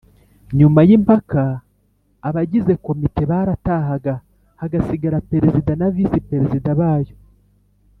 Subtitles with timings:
[0.57, 1.43] Nyumay’impaka
[2.27, 4.13] abagize komite baratahaga
[4.61, 7.15] hagasigara Perezida na Visi-Perezida bayo